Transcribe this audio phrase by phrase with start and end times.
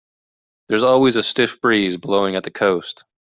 [0.67, 3.03] There's always a stiff breeze blowing at the coast.